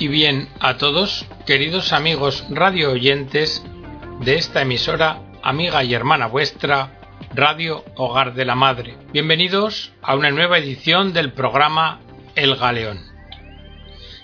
[0.00, 3.62] y bien a todos, queridos amigos radio oyentes
[4.20, 6.98] de esta emisora, amiga y hermana vuestra,
[7.34, 8.96] Radio Hogar de la Madre.
[9.12, 12.00] Bienvenidos a una nueva edición del programa
[12.34, 12.98] El Galeón.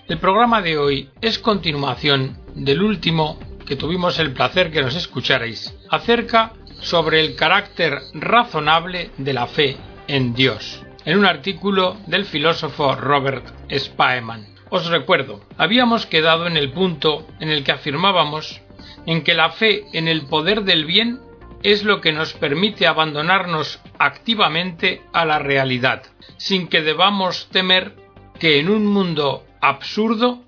[0.08, 5.76] El programa de hoy es continuación del último que tuvimos el placer que nos escucharais
[5.90, 9.76] acerca sobre el carácter razonable de la fe
[10.08, 14.55] en Dios, en un artículo del filósofo Robert Spaeman.
[14.68, 18.60] Os recuerdo, habíamos quedado en el punto en el que afirmábamos
[19.06, 21.20] en que la fe en el poder del bien
[21.62, 26.02] es lo que nos permite abandonarnos activamente a la realidad,
[26.36, 27.94] sin que debamos temer
[28.38, 30.42] que en un mundo absurdo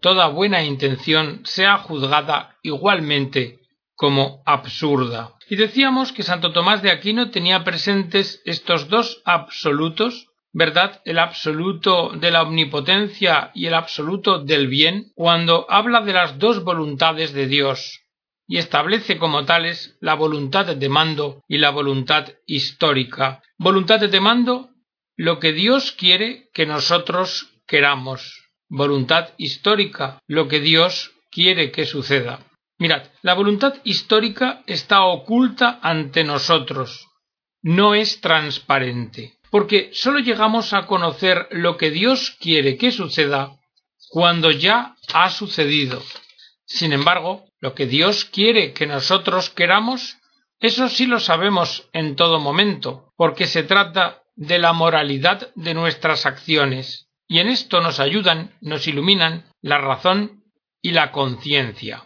[0.00, 3.60] toda buena intención sea juzgada igualmente
[3.94, 5.34] como absurda.
[5.48, 11.00] Y decíamos que Santo Tomás de Aquino tenía presentes estos dos absolutos ¿verdad?
[11.04, 16.64] El absoluto de la omnipotencia y el absoluto del bien cuando habla de las dos
[16.64, 18.00] voluntades de Dios
[18.48, 23.42] y establece como tales la voluntad de mando y la voluntad histórica.
[23.58, 24.70] Voluntad de mando,
[25.16, 28.48] lo que Dios quiere que nosotros queramos.
[28.68, 32.40] Voluntad histórica, lo que Dios quiere que suceda.
[32.78, 37.06] Mirad, la voluntad histórica está oculta ante nosotros,
[37.62, 43.56] no es transparente porque sólo llegamos a conocer lo que Dios quiere que suceda
[44.10, 46.02] cuando ya ha sucedido.
[46.64, 50.18] Sin embargo, lo que Dios quiere que nosotros queramos,
[50.60, 56.26] eso sí lo sabemos en todo momento, porque se trata de la moralidad de nuestras
[56.26, 60.44] acciones, y en esto nos ayudan, nos iluminan la razón
[60.80, 62.04] y la conciencia,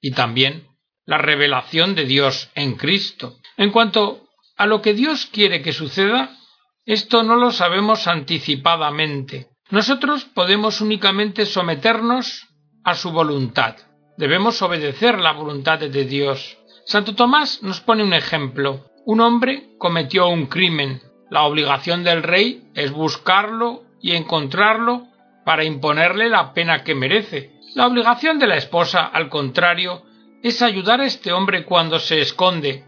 [0.00, 0.68] y también
[1.06, 3.38] la revelación de Dios en Cristo.
[3.56, 6.36] En cuanto a lo que Dios quiere que suceda,
[6.86, 9.48] esto no lo sabemos anticipadamente.
[9.70, 12.48] Nosotros podemos únicamente someternos
[12.84, 13.76] a su voluntad.
[14.16, 16.58] Debemos obedecer la voluntad de Dios.
[16.84, 18.84] Santo Tomás nos pone un ejemplo.
[19.06, 21.00] Un hombre cometió un crimen.
[21.30, 25.06] La obligación del rey es buscarlo y encontrarlo
[25.44, 27.52] para imponerle la pena que merece.
[27.74, 30.02] La obligación de la esposa, al contrario,
[30.42, 32.84] es ayudar a este hombre cuando se esconde,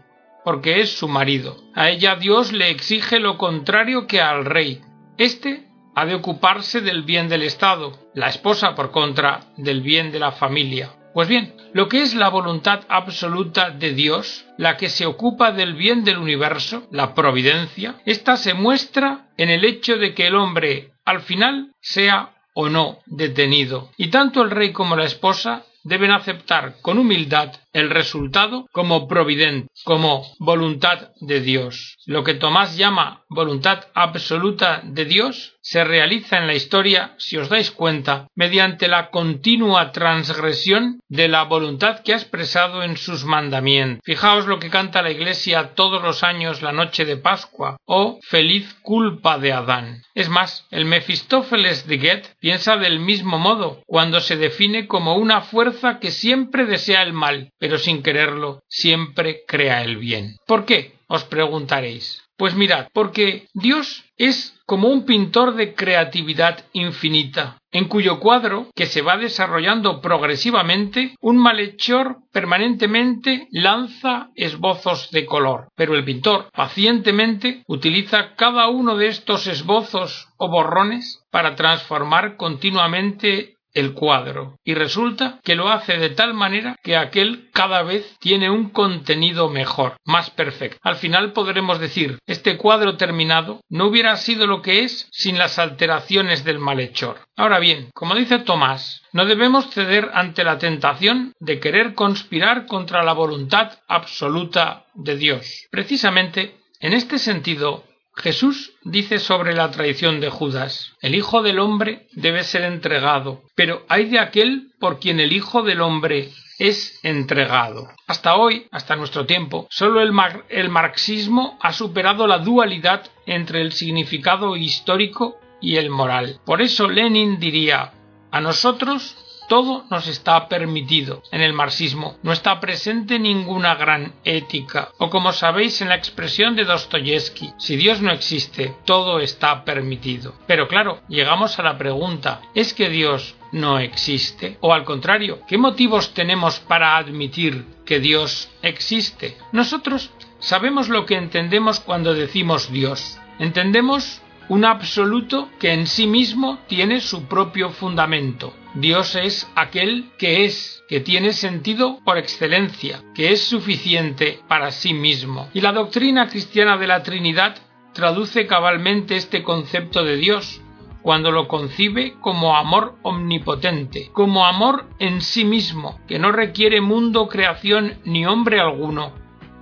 [0.47, 1.57] porque es su marido.
[1.75, 4.79] A ella Dios le exige lo contrario que al rey.
[5.17, 10.19] Este ha de ocuparse del bien del Estado, la esposa, por contra, del bien de
[10.19, 10.93] la familia.
[11.13, 15.73] Pues bien, lo que es la voluntad absoluta de Dios, la que se ocupa del
[15.73, 20.93] bien del universo, la providencia, ésta se muestra en el hecho de que el hombre,
[21.03, 23.89] al final, sea o no detenido.
[23.97, 29.69] Y tanto el rey como la esposa deben aceptar con humildad el resultado como providente,
[29.83, 31.97] como voluntad de Dios.
[32.05, 37.49] Lo que Tomás llama voluntad absoluta de Dios se realiza en la historia, si os
[37.49, 44.01] dais cuenta, mediante la continua transgresión de la voluntad que ha expresado en sus mandamientos.
[44.05, 48.73] Fijaos lo que canta la Iglesia todos los años la noche de Pascua, oh, feliz
[48.81, 50.03] culpa de Adán.
[50.15, 55.41] Es más, el Mefistófeles de Goethe piensa del mismo modo cuando se define como una
[55.41, 60.37] fuerza que siempre desea el mal, pero sin quererlo siempre crea el bien.
[60.47, 60.97] ¿Por qué?
[61.07, 62.23] os preguntaréis.
[62.37, 68.85] Pues mirad, porque Dios es como un pintor de creatividad infinita, en cuyo cuadro, que
[68.85, 75.69] se va desarrollando progresivamente, un malhechor permanentemente lanza esbozos de color.
[75.75, 83.56] Pero el pintor pacientemente utiliza cada uno de estos esbozos o borrones para transformar continuamente
[83.77, 88.49] el cuadro y resulta que lo hace de tal manera que aquel cada vez tiene
[88.49, 90.79] un contenido mejor, más perfecto.
[90.81, 95.59] Al final podremos decir este cuadro terminado no hubiera sido lo que es sin las
[95.59, 97.19] alteraciones del malhechor.
[97.35, 103.03] Ahora bien, como dice Tomás, no debemos ceder ante la tentación de querer conspirar contra
[103.03, 105.67] la voluntad absoluta de Dios.
[105.69, 107.83] Precisamente en este sentido,
[108.17, 113.85] Jesús dice sobre la traición de Judas, el Hijo del Hombre debe ser entregado, pero
[113.89, 117.89] hay de aquel por quien el Hijo del Hombre es entregado.
[118.07, 120.11] Hasta hoy, hasta nuestro tiempo, solo el,
[120.49, 126.39] el, marxismo ha superado la dualidad entre el significado histórico y el moral.
[126.45, 127.93] Por eso Lenin diría
[128.31, 129.15] a nosotros
[129.47, 131.23] todo nos está permitido.
[131.31, 134.89] En el marxismo no está presente ninguna gran ética.
[134.97, 140.33] O como sabéis en la expresión de Dostoyevsky, si Dios no existe, todo está permitido.
[140.47, 144.57] Pero claro, llegamos a la pregunta, ¿es que Dios no existe?
[144.61, 149.37] O al contrario, ¿qué motivos tenemos para admitir que Dios existe?
[149.51, 153.17] Nosotros sabemos lo que entendemos cuando decimos Dios.
[153.39, 158.53] Entendemos un absoluto que en sí mismo tiene su propio fundamento.
[158.79, 164.93] Dios es aquel que es, que tiene sentido por excelencia, que es suficiente para sí
[164.93, 165.49] mismo.
[165.55, 167.55] Y la doctrina cristiana de la Trinidad
[167.93, 170.61] traduce cabalmente este concepto de Dios,
[171.01, 177.29] cuando lo concibe como amor omnipotente, como amor en sí mismo, que no requiere mundo,
[177.29, 179.11] creación ni hombre alguno,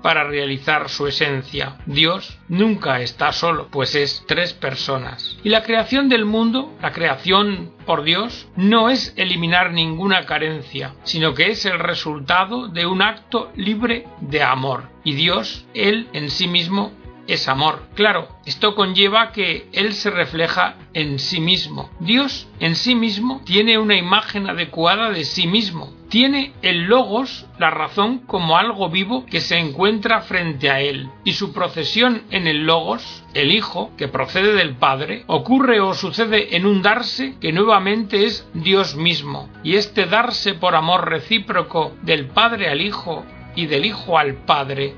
[0.05, 1.77] para realizar su esencia.
[1.87, 5.35] Dios nunca está solo, pues es tres personas.
[5.43, 11.33] Y la creación del mundo, la creación por Dios, no es eliminar ninguna carencia, sino
[11.33, 14.89] que es el resultado de un acto libre de amor.
[15.03, 16.91] Y Dios, Él en sí mismo,
[17.27, 17.83] es amor.
[17.95, 21.89] Claro, esto conlleva que Él se refleja en sí mismo.
[21.99, 25.93] Dios en sí mismo tiene una imagen adecuada de sí mismo.
[26.09, 31.09] Tiene el logos, la razón, como algo vivo que se encuentra frente a Él.
[31.23, 36.55] Y su procesión en el logos, el Hijo, que procede del Padre, ocurre o sucede
[36.55, 39.49] en un darse que nuevamente es Dios mismo.
[39.63, 43.25] Y este darse por amor recíproco del Padre al Hijo
[43.55, 44.93] y del Hijo al Padre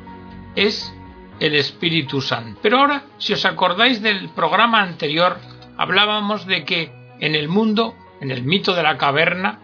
[0.56, 0.94] es
[1.40, 2.60] el Espíritu Santo.
[2.62, 5.38] Pero ahora, si os acordáis del programa anterior,
[5.78, 9.60] hablábamos de que en el mundo, en el mito de la caverna,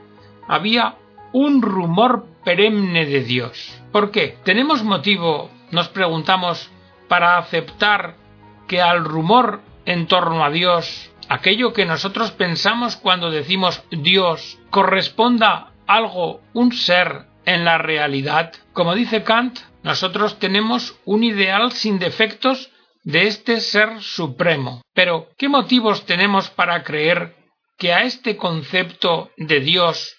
[0.47, 0.95] había
[1.31, 3.81] un rumor perenne de Dios.
[3.91, 4.37] ¿Por qué?
[4.43, 6.69] ¿Tenemos motivo, nos preguntamos,
[7.07, 8.15] para aceptar
[8.67, 15.71] que al rumor en torno a Dios, aquello que nosotros pensamos cuando decimos Dios, corresponda
[15.87, 18.53] algo, un ser en la realidad?
[18.73, 22.71] Como dice Kant, nosotros tenemos un ideal sin defectos
[23.03, 24.81] de este ser supremo.
[24.93, 27.35] Pero, ¿qué motivos tenemos para creer
[27.77, 30.15] que a este concepto de Dios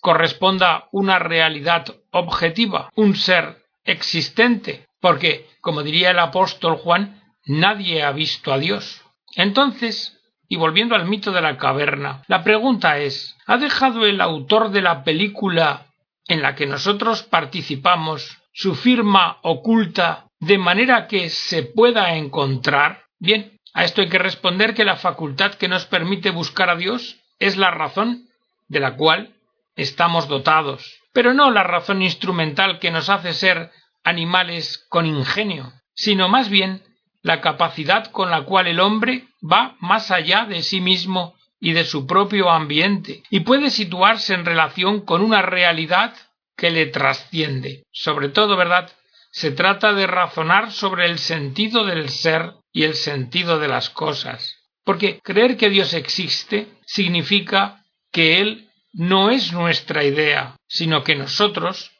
[0.00, 4.86] corresponda una realidad objetiva, un ser existente?
[5.00, 9.02] Porque, como diría el apóstol Juan, nadie ha visto a Dios.
[9.34, 10.18] Entonces,
[10.48, 14.82] y volviendo al mito de la caverna, la pregunta es ¿ha dejado el autor de
[14.82, 15.85] la película
[16.28, 23.04] en la que nosotros participamos su firma oculta de manera que se pueda encontrar?
[23.18, 27.20] Bien, a esto hay que responder que la facultad que nos permite buscar a Dios
[27.38, 28.28] es la razón
[28.68, 29.34] de la cual
[29.76, 33.70] estamos dotados, pero no la razón instrumental que nos hace ser
[34.02, 36.82] animales con ingenio, sino más bien
[37.22, 41.84] la capacidad con la cual el hombre va más allá de sí mismo y de
[41.84, 46.14] su propio ambiente, y puede situarse en relación con una realidad
[46.56, 47.84] que le trasciende.
[47.92, 48.90] Sobre todo, ¿verdad?
[49.30, 54.56] Se trata de razonar sobre el sentido del ser y el sentido de las cosas.
[54.84, 61.90] Porque creer que Dios existe significa que Él no es nuestra idea, sino que nosotros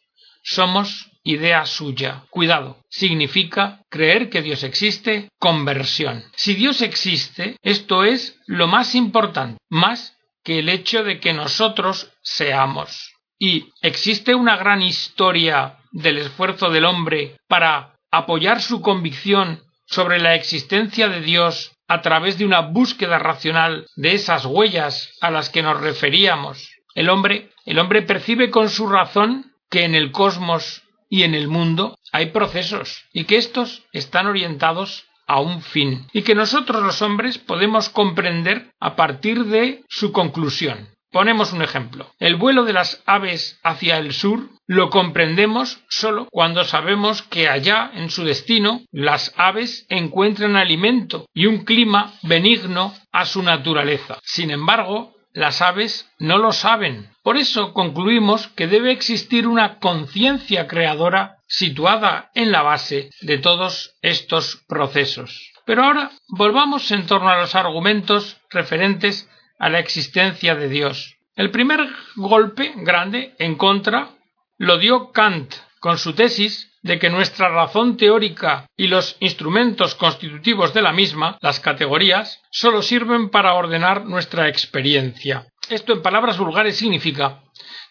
[0.42, 2.22] somos idea suya.
[2.30, 6.24] Cuidado, significa creer que Dios existe, conversión.
[6.36, 12.12] Si Dios existe, esto es lo más importante, más que el hecho de que nosotros
[12.22, 13.12] seamos.
[13.38, 20.36] Y existe una gran historia del esfuerzo del hombre para apoyar su convicción sobre la
[20.36, 25.62] existencia de Dios a través de una búsqueda racional de esas huellas a las que
[25.62, 26.70] nos referíamos.
[26.94, 31.48] El hombre, el hombre percibe con su razón que en el cosmos y en el
[31.48, 37.02] mundo hay procesos y que estos están orientados a un fin y que nosotros los
[37.02, 40.88] hombres podemos comprender a partir de su conclusión.
[41.12, 42.12] Ponemos un ejemplo.
[42.18, 47.90] El vuelo de las aves hacia el sur lo comprendemos solo cuando sabemos que allá,
[47.94, 54.18] en su destino, las aves encuentran alimento y un clima benigno a su naturaleza.
[54.24, 57.10] Sin embargo, las aves no lo saben.
[57.22, 63.94] Por eso concluimos que debe existir una conciencia creadora situada en la base de todos
[64.00, 65.52] estos procesos.
[65.66, 69.28] Pero ahora volvamos en torno a los argumentos referentes
[69.58, 71.18] a la existencia de Dios.
[71.34, 74.12] El primer golpe grande en contra
[74.56, 75.54] lo dio Kant
[75.86, 81.38] con su tesis de que nuestra razón teórica y los instrumentos constitutivos de la misma,
[81.40, 85.46] las categorías, sólo sirven para ordenar nuestra experiencia.
[85.70, 87.44] Esto en palabras vulgares significa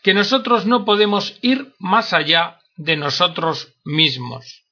[0.03, 4.65] que nosotros no podemos ir más allá de nosotros mismos,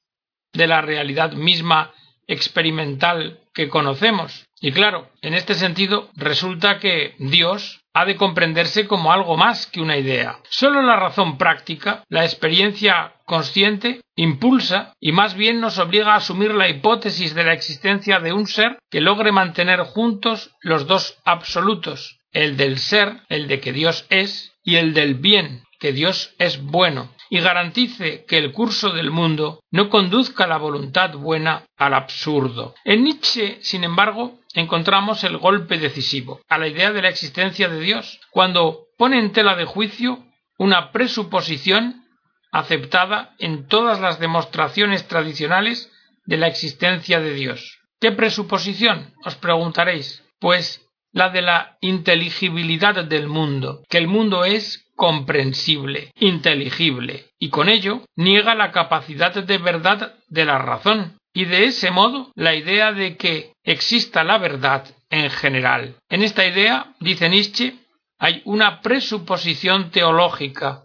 [0.52, 1.94] de la realidad misma
[2.26, 4.44] experimental que conocemos.
[4.60, 9.80] Y claro, en este sentido resulta que Dios ha de comprenderse como algo más que
[9.80, 10.38] una idea.
[10.50, 16.52] Solo la razón práctica, la experiencia consciente, impulsa y más bien nos obliga a asumir
[16.54, 22.18] la hipótesis de la existencia de un ser que logre mantener juntos los dos absolutos,
[22.32, 26.62] el del ser, el de que Dios es, y el del bien, que Dios es
[26.62, 32.74] bueno, y garantice que el curso del mundo no conduzca la voluntad buena al absurdo.
[32.84, 37.80] En Nietzsche, sin embargo, encontramos el golpe decisivo a la idea de la existencia de
[37.80, 40.24] Dios, cuando pone en tela de juicio
[40.58, 42.04] una presuposición
[42.52, 45.90] aceptada en todas las demostraciones tradicionales
[46.24, 47.80] de la existencia de Dios.
[48.00, 49.12] ¿Qué presuposición?
[49.24, 50.22] os preguntaréis.
[50.38, 57.68] Pues la de la inteligibilidad del mundo, que el mundo es comprensible, inteligible, y con
[57.68, 62.92] ello niega la capacidad de verdad de la razón, y de ese modo la idea
[62.92, 65.96] de que exista la verdad en general.
[66.08, 67.74] En esta idea, dice Nietzsche,
[68.18, 70.84] hay una presuposición teológica,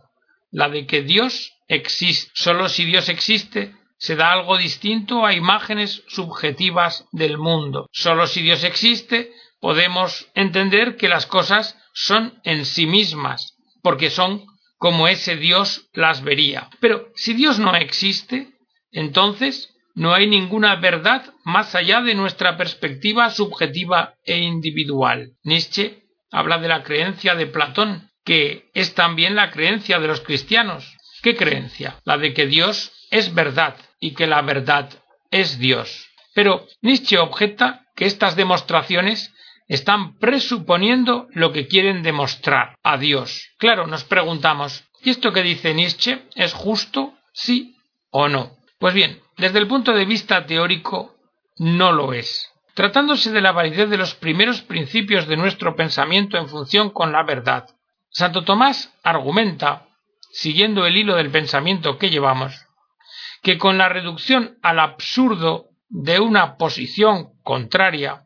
[0.51, 2.31] la de que Dios existe.
[2.33, 7.87] Solo si Dios existe se da algo distinto a imágenes subjetivas del mundo.
[7.91, 14.45] Solo si Dios existe podemos entender que las cosas son en sí mismas, porque son
[14.77, 16.69] como ese Dios las vería.
[16.79, 18.53] Pero si Dios no existe,
[18.91, 25.33] entonces no hay ninguna verdad más allá de nuestra perspectiva subjetiva e individual.
[25.43, 30.95] Nietzsche habla de la creencia de Platón, que es también la creencia de los cristianos.
[31.21, 31.99] ¿Qué creencia?
[32.05, 34.89] La de que Dios es verdad y que la verdad
[35.31, 36.07] es Dios.
[36.33, 39.33] Pero Nietzsche objeta que estas demostraciones
[39.67, 43.49] están presuponiendo lo que quieren demostrar a Dios.
[43.57, 47.75] Claro, nos preguntamos, ¿y esto que dice Nietzsche es justo, sí
[48.11, 48.55] o no?
[48.79, 51.15] Pues bien, desde el punto de vista teórico,
[51.57, 52.51] no lo es.
[52.73, 57.23] Tratándose de la validez de los primeros principios de nuestro pensamiento en función con la
[57.23, 57.67] verdad,
[58.09, 59.87] Santo Tomás argumenta,
[60.31, 62.65] siguiendo el hilo del pensamiento que llevamos,
[63.41, 68.25] que con la reducción al absurdo de una posición contraria,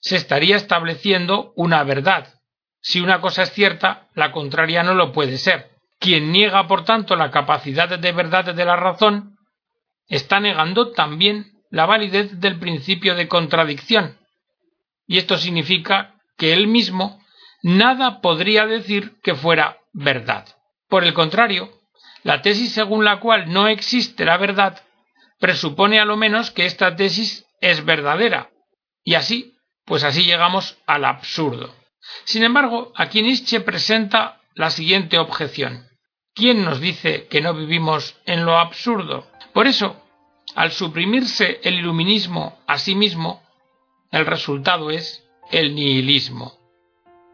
[0.00, 2.40] se estaría estableciendo una verdad.
[2.80, 5.70] Si una cosa es cierta, la contraria no lo puede ser.
[6.00, 9.31] Quien niega, por tanto, la capacidad de verdad de la razón,
[10.08, 14.18] está negando también la validez del principio de contradicción.
[15.06, 17.20] Y esto significa que él mismo
[17.62, 20.46] nada podría decir que fuera verdad.
[20.88, 21.70] Por el contrario,
[22.22, 24.82] la tesis según la cual no existe la verdad
[25.42, 28.50] presupone a lo menos que esta tesis es verdadera,
[29.02, 29.54] y así
[29.84, 31.74] pues así llegamos al absurdo.
[32.24, 35.88] Sin embargo, aquí Nietzsche presenta la siguiente objeción.
[36.34, 39.26] ¿Quién nos dice que no vivimos en lo absurdo?
[39.52, 39.96] Por eso,
[40.54, 43.42] al suprimirse el iluminismo a sí mismo,
[44.10, 46.58] el resultado es el nihilismo,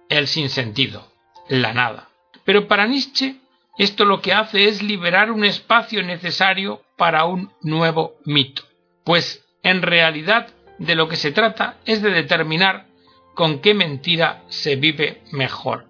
[0.08, 1.06] el sinsentido,
[1.48, 2.08] la nada.
[2.44, 3.36] Pero para Nietzsche,
[3.78, 8.62] esto lo que hace es liberar un espacio necesario para un nuevo mito,
[9.04, 10.48] pues en realidad
[10.78, 12.86] de lo que se trata es de determinar
[13.34, 15.86] con qué mentira se vive mejor.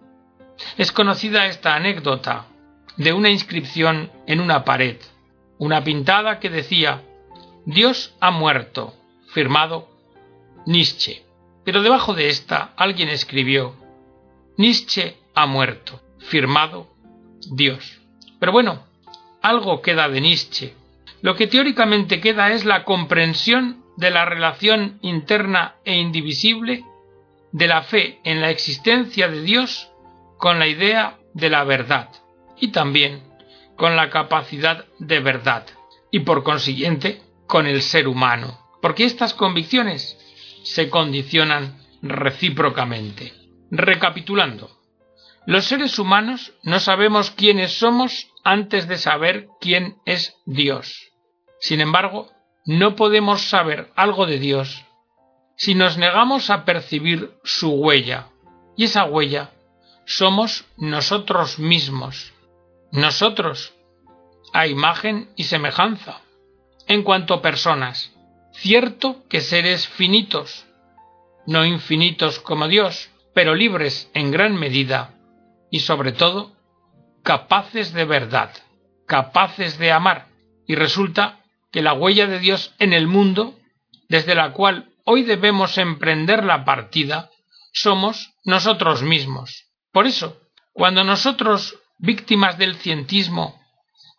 [0.77, 2.47] Es conocida esta anécdota
[2.97, 4.97] de una inscripción en una pared,
[5.59, 7.03] una pintada que decía
[7.65, 8.95] Dios ha muerto,
[9.33, 9.89] firmado
[10.67, 11.23] Nietzsche.
[11.65, 13.75] Pero debajo de esta alguien escribió
[14.57, 16.89] Nietzsche ha muerto, firmado
[17.51, 18.01] Dios.
[18.41, 18.85] Pero bueno,
[19.43, 20.75] algo queda de Nietzsche.
[21.21, 26.85] Lo que teóricamente queda es la comprensión de la relación interna e indivisible
[27.53, 29.91] de la fe en la existencia de Dios
[30.39, 32.09] con la idea de la verdad
[32.61, 33.28] y también
[33.79, 35.65] con la capacidad de verdad
[36.11, 40.19] y por consiguiente con el ser humano, porque estas convicciones
[40.65, 43.33] se condicionan recíprocamente.
[43.71, 44.71] Recapitulando,
[45.47, 51.13] los seres humanos no sabemos quiénes somos antes de saber quién es Dios.
[51.61, 52.31] Sin embargo,
[52.67, 54.85] no podemos saber algo de Dios
[55.57, 58.29] si nos negamos a percibir su huella.
[58.77, 59.53] Y esa huella
[60.05, 62.33] somos nosotros mismos.
[62.91, 63.75] Nosotros,
[64.53, 66.21] a imagen y semejanza.
[66.87, 68.13] En cuanto a personas,
[68.53, 70.67] cierto que seres finitos,
[71.47, 75.15] no infinitos como Dios, pero libres en gran medida
[75.71, 76.53] y sobre todo
[77.23, 78.51] capaces de verdad,
[79.07, 80.29] capaces de amar.
[80.67, 81.41] Y resulta
[81.71, 83.59] que la huella de Dios en el mundo,
[84.09, 87.31] desde la cual hoy debemos emprender la partida,
[87.73, 89.67] somos nosotros mismos.
[89.93, 90.41] Por eso,
[90.73, 93.61] cuando nosotros, víctimas del cientismo,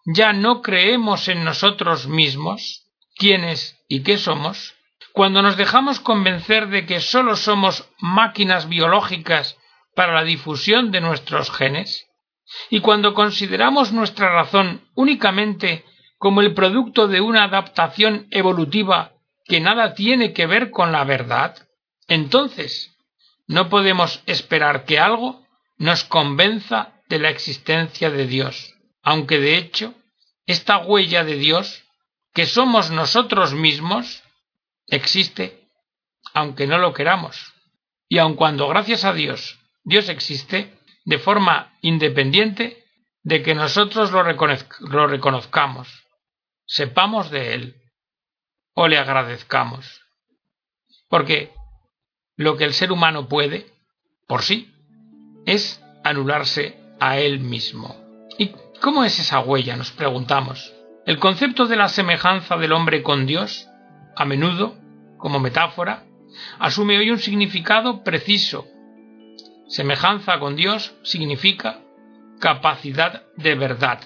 [0.05, 4.75] ya no creemos en nosotros mismos, quiénes y qué somos,
[5.13, 9.57] cuando nos dejamos convencer de que sólo somos máquinas biológicas
[9.95, 12.07] para la difusión de nuestros genes,
[12.69, 15.85] y cuando consideramos nuestra razón únicamente
[16.17, 19.13] como el producto de una adaptación evolutiva
[19.45, 21.55] que nada tiene que ver con la verdad,
[22.07, 22.95] entonces
[23.47, 25.43] no podemos esperar que algo
[25.77, 29.95] nos convenza de la existencia de Dios, aunque de hecho
[30.45, 31.83] esta huella de Dios,
[32.33, 34.23] que somos nosotros mismos,
[34.87, 35.67] existe
[36.33, 37.53] aunque no lo queramos.
[38.07, 40.75] Y aun cuando, gracias a Dios, Dios existe,
[41.05, 42.83] de forma independiente
[43.23, 45.87] de que nosotros lo, lo reconozcamos,
[46.65, 47.75] sepamos de Él
[48.73, 50.01] o le agradezcamos.
[51.09, 51.51] Porque
[52.35, 53.71] lo que el ser humano puede,
[54.27, 54.73] por sí,
[55.45, 57.95] es anularse a él mismo.
[58.37, 58.51] ¿Y
[58.81, 59.75] cómo es esa huella?
[59.75, 60.73] nos preguntamos.
[61.05, 63.67] El concepto de la semejanza del hombre con Dios,
[64.15, 64.75] a menudo,
[65.17, 66.03] como metáfora,
[66.59, 68.65] asume hoy un significado preciso.
[69.67, 71.79] Semejanza con Dios significa
[72.39, 73.99] capacidad de verdad,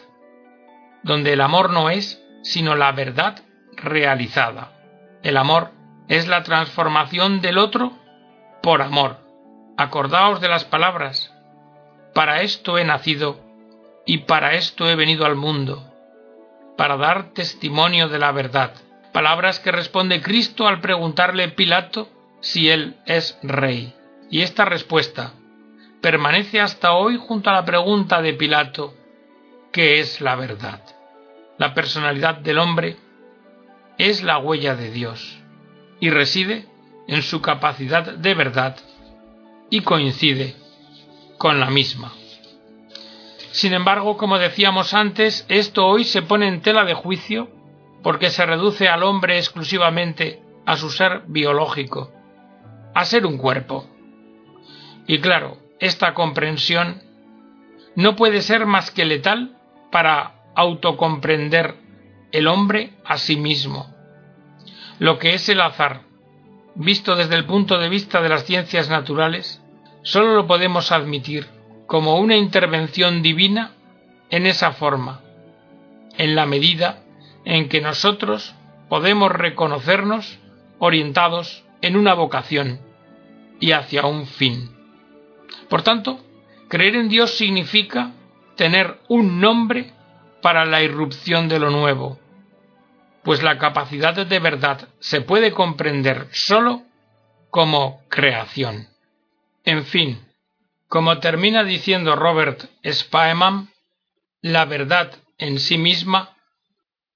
[1.04, 3.42] donde el amor no es sino la verdad
[3.76, 4.74] realizada.
[5.24, 5.72] El amor
[6.08, 7.94] es la transformación del otro
[8.62, 9.18] por amor.
[9.78, 11.33] Acordaos de las palabras.
[12.14, 13.40] Para esto he nacido
[14.06, 15.92] y para esto he venido al mundo,
[16.78, 18.74] para dar testimonio de la verdad.
[19.12, 22.10] Palabras que responde Cristo al preguntarle Pilato
[22.42, 23.94] si él es rey.
[24.30, 25.34] Y esta respuesta
[26.02, 28.94] permanece hasta hoy junto a la pregunta de Pilato
[29.72, 30.82] ¿qué es la verdad?
[31.58, 32.98] La personalidad del hombre
[33.98, 35.40] es la huella de Dios
[36.00, 36.68] y reside
[37.08, 38.78] en su capacidad de verdad
[39.70, 40.56] y coincide
[41.44, 42.14] con la misma.
[43.52, 47.50] Sin embargo, como decíamos antes, esto hoy se pone en tela de juicio
[48.02, 52.14] porque se reduce al hombre exclusivamente a su ser biológico,
[52.96, 53.90] a ser un cuerpo.
[55.06, 57.04] Y claro, esta comprensión
[57.98, 59.58] no puede ser más que letal
[59.92, 61.76] para autocomprender
[62.32, 63.94] el hombre a sí mismo.
[64.98, 66.04] Lo que es el azar,
[66.76, 69.62] visto desde el punto de vista de las ciencias naturales,
[70.04, 71.48] solo lo podemos admitir
[71.88, 73.72] como una intervención divina
[74.30, 75.22] en esa forma,
[76.18, 77.04] en la medida
[77.46, 78.56] en que nosotros
[78.90, 80.40] podemos reconocernos
[80.80, 82.80] orientados en una vocación
[83.60, 84.72] y hacia un fin.
[85.70, 86.20] Por tanto,
[86.68, 88.12] creer en Dios significa
[88.56, 89.94] tener un nombre
[90.42, 92.20] para la irrupción de lo nuevo,
[93.24, 96.84] pues la capacidad de verdad se puede comprender sólo
[97.50, 98.93] como creación.
[99.64, 100.20] En fin,
[100.88, 103.70] como termina diciendo Robert Spaeman,
[104.42, 106.36] la verdad en sí misma,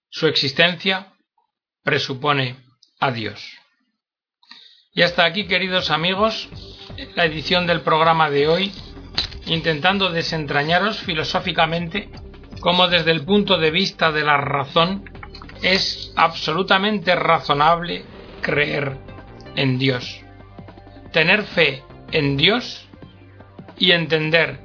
[0.10, 1.14] su existencia,
[1.84, 2.58] presupone
[3.00, 3.58] a Dios.
[4.94, 6.50] Y hasta aquí, queridos amigos,
[7.16, 8.72] la edición del programa de hoy,
[9.46, 12.10] intentando desentrañaros filosóficamente
[12.62, 15.10] cómo desde el punto de vista de la razón
[15.62, 18.04] es absolutamente razonable
[18.42, 18.98] creer
[19.56, 20.22] en Dios.
[21.12, 22.88] Tener fe en Dios
[23.78, 24.60] y entender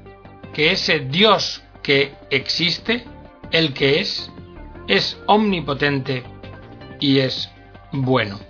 [0.54, 3.04] que ese Dios que existe,
[3.50, 4.30] el que es,
[4.88, 6.22] es omnipotente
[7.00, 7.50] y es
[7.90, 8.40] bueno.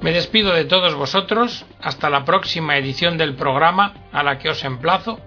[0.00, 4.64] Me despido de todos vosotros hasta la próxima edición del programa a la que os
[4.64, 5.20] emplazo,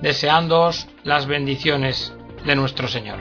[0.00, 2.14] deseándoos las bendiciones
[2.44, 3.18] de nuestro Señor.